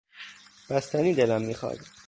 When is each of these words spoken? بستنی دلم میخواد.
بستنی 0.69 1.13
دلم 1.13 1.41
میخواد. 1.41 1.79